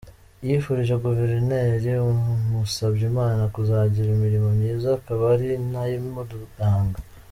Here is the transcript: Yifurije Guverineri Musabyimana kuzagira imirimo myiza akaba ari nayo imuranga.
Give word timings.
Yifurije 0.45 0.95
Guverineri 1.05 1.89
Musabyimana 2.49 3.43
kuzagira 3.55 4.09
imirimo 4.17 4.49
myiza 4.57 4.87
akaba 4.99 5.23
ari 5.33 5.47
nayo 5.71 5.95
imuranga. 6.01 6.97